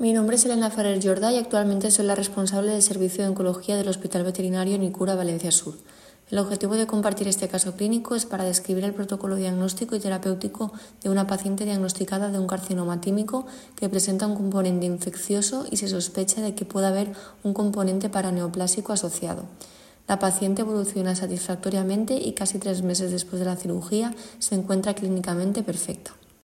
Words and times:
Mi 0.00 0.12
nombre 0.12 0.36
es 0.36 0.44
Elena 0.44 0.70
Ferrer 0.70 1.02
Jordá 1.02 1.32
y 1.32 1.38
actualmente 1.38 1.90
soy 1.90 2.06
la 2.06 2.14
responsable 2.14 2.70
del 2.70 2.82
Servicio 2.82 3.24
de 3.24 3.30
Oncología 3.30 3.76
del 3.76 3.88
Hospital 3.88 4.22
Veterinario 4.22 4.78
Nicura 4.78 5.16
Valencia 5.16 5.50
Sur. 5.50 5.74
El 6.30 6.38
objetivo 6.38 6.76
de 6.76 6.86
compartir 6.86 7.26
este 7.26 7.48
caso 7.48 7.74
clínico 7.74 8.14
es 8.14 8.24
para 8.24 8.44
describir 8.44 8.84
el 8.84 8.94
protocolo 8.94 9.34
diagnóstico 9.34 9.96
y 9.96 9.98
terapéutico 9.98 10.72
de 11.02 11.10
una 11.10 11.26
paciente 11.26 11.64
diagnosticada 11.64 12.30
de 12.30 12.38
un 12.38 12.46
carcinoma 12.46 13.00
tímico 13.00 13.46
que 13.74 13.88
presenta 13.88 14.28
un 14.28 14.36
componente 14.36 14.86
infeccioso 14.86 15.66
y 15.68 15.78
se 15.78 15.88
sospecha 15.88 16.42
de 16.42 16.54
que 16.54 16.64
pueda 16.64 16.88
haber 16.88 17.10
un 17.42 17.52
componente 17.52 18.08
paraneoplásico 18.08 18.92
asociado. 18.92 19.46
La 20.06 20.20
paciente 20.20 20.62
evoluciona 20.62 21.16
satisfactoriamente 21.16 22.14
y 22.14 22.34
casi 22.34 22.60
tres 22.60 22.82
meses 22.82 23.10
después 23.10 23.40
de 23.40 23.46
la 23.46 23.56
cirugía 23.56 24.14
se 24.38 24.54
encuentra 24.54 24.94
clínicamente 24.94 25.64
perfecta. 25.64 26.17